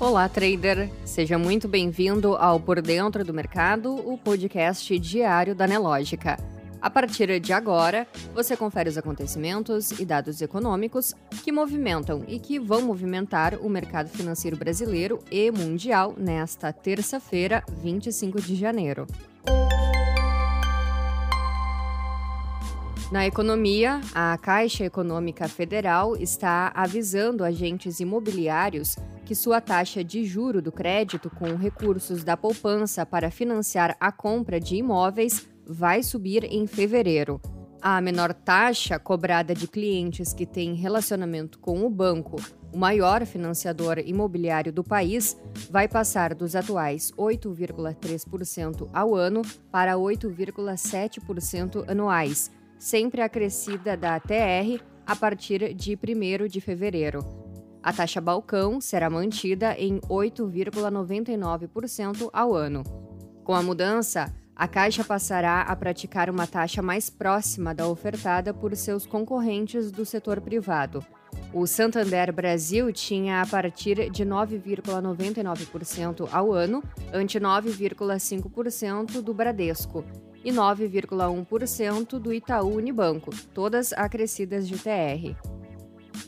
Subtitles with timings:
[0.00, 0.90] Olá, trader!
[1.04, 6.38] Seja muito bem-vindo ao Por Dentro do Mercado, o podcast diário da Nelógica.
[6.80, 12.58] A partir de agora, você confere os acontecimentos e dados econômicos que movimentam e que
[12.58, 19.06] vão movimentar o mercado financeiro brasileiro e mundial nesta terça-feira, 25 de janeiro.
[23.10, 30.62] Na economia, a Caixa Econômica Federal está avisando agentes imobiliários que sua taxa de juro
[30.62, 36.68] do crédito com recursos da poupança para financiar a compra de imóveis vai subir em
[36.68, 37.40] fevereiro.
[37.82, 42.36] A menor taxa cobrada de clientes que têm relacionamento com o banco,
[42.72, 45.36] o maior financiador imobiliário do país,
[45.68, 49.42] vai passar dos atuais 8,3% ao ano
[49.72, 55.98] para 8,7% anuais sempre acrescida da TR a partir de 1
[56.48, 57.22] de fevereiro.
[57.82, 62.82] A taxa balcão será mantida em 8,99% ao ano.
[63.44, 68.74] Com a mudança, a Caixa passará a praticar uma taxa mais próxima da ofertada por
[68.74, 71.04] seus concorrentes do setor privado.
[71.52, 76.82] O Santander Brasil tinha a partir de 9,99% ao ano,
[77.12, 80.02] ante 9,5% do Bradesco,
[80.44, 85.36] e 9,1% do Itaú Unibanco, todas acrescidas de TR.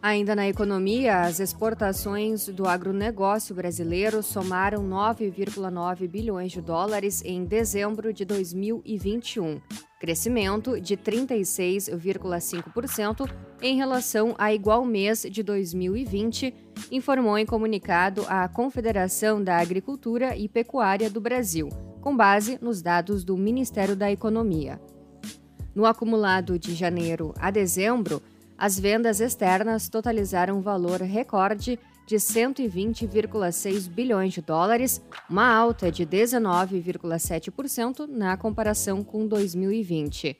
[0.00, 8.12] Ainda na economia, as exportações do agronegócio brasileiro somaram 9,9 bilhões de dólares em dezembro
[8.12, 9.60] de 2021,
[9.98, 13.28] crescimento de 36,5%
[13.60, 16.54] em relação a igual mês de 2020,
[16.92, 21.68] informou em comunicado a Confederação da Agricultura e Pecuária do Brasil
[22.08, 24.80] com base nos dados do Ministério da Economia.
[25.74, 28.22] No acumulado de janeiro a dezembro,
[28.56, 36.06] as vendas externas totalizaram um valor recorde de 120,6 bilhões de dólares, uma alta de
[36.06, 40.38] 19,7% na comparação com 2020.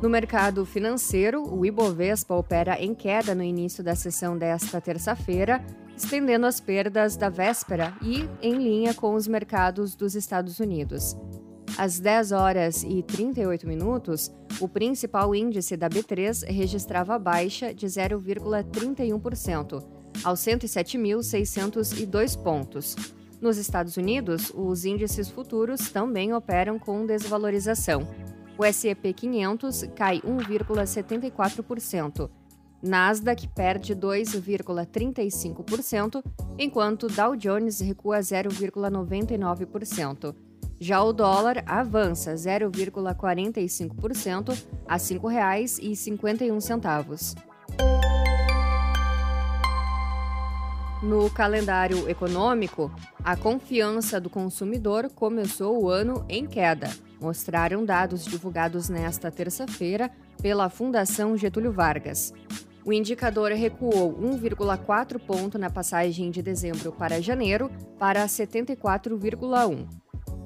[0.00, 5.62] No mercado financeiro, o Ibovespa opera em queda no início da sessão desta terça-feira,
[6.02, 11.14] estendendo as perdas da véspera e em linha com os mercados dos Estados Unidos.
[11.76, 19.84] Às 10 horas e 38 minutos, o principal índice da B3 registrava baixa de 0,31%,
[20.24, 22.96] aos 107.602 pontos.
[23.40, 28.06] Nos Estados Unidos, os índices futuros também operam com desvalorização.
[28.58, 32.28] O S&P 500 cai 1,74%,
[32.82, 36.24] Nasdaq perde 2,35%,
[36.58, 40.34] enquanto Dow Jones recua 0,99%.
[40.82, 44.56] Já o dólar avança 0,45%
[44.88, 47.36] a R$ 5,51.
[51.02, 52.90] No calendário econômico,
[53.24, 56.90] a confiança do consumidor começou o ano em queda,
[57.20, 60.10] mostraram dados divulgados nesta terça-feira
[60.42, 62.34] pela Fundação Getúlio Vargas.
[62.84, 69.86] O indicador recuou 1,4 ponto na passagem de dezembro para janeiro para 74,1.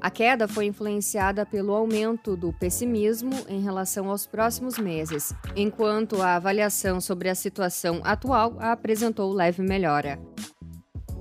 [0.00, 6.34] A queda foi influenciada pelo aumento do pessimismo em relação aos próximos meses, enquanto a
[6.34, 10.18] avaliação sobre a situação atual apresentou leve melhora.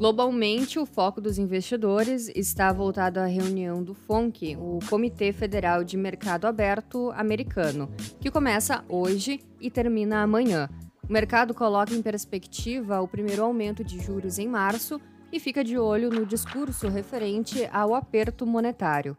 [0.01, 5.95] Globalmente, o foco dos investidores está voltado à reunião do FONC, o Comitê Federal de
[5.95, 7.87] Mercado Aberto Americano,
[8.19, 10.67] que começa hoje e termina amanhã,
[11.11, 14.97] o mercado coloca em perspectiva o primeiro aumento de juros em março
[15.29, 19.17] e fica de olho no discurso referente ao aperto monetário.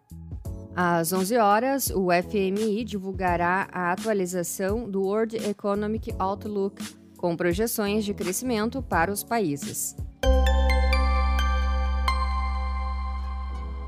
[0.74, 6.82] Às 11 horas, o FMI divulgará a atualização do World Economic Outlook,
[7.18, 9.94] com projeções de crescimento para os países.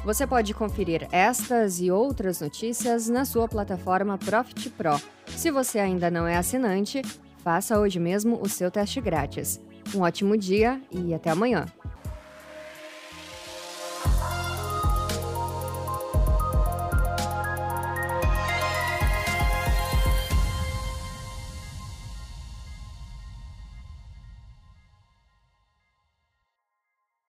[0.04, 5.00] Você pode conferir estas e outras notícias na sua plataforma Profit Pro.
[5.28, 7.00] Se você ainda não é assinante,
[7.44, 9.60] faça hoje mesmo o seu teste grátis.
[9.94, 11.66] Um ótimo dia e até amanhã!